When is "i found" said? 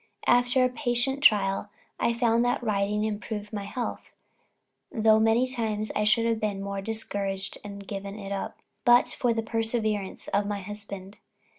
1.99-2.43